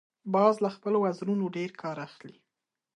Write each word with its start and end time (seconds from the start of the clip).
باز 0.33 0.55
له 0.63 0.69
خپلو 0.75 0.97
وزرونو 1.05 1.45
ډیر 1.57 1.71
کار 1.81 1.97
اخلي 2.07 2.35